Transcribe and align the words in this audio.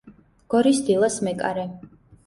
გორის 0.53 0.81
„დილას“ 0.89 1.21
მეკარე. 1.29 1.71